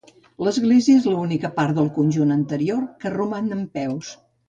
L'església 0.45 1.01
és 1.01 1.05
l'única 1.11 1.53
part 1.61 1.77
del 1.81 1.93
conjunt 1.99 2.39
anterior 2.39 2.83
que 3.05 3.15
roman 3.19 3.57
en 3.61 3.67
peus. 3.79 4.15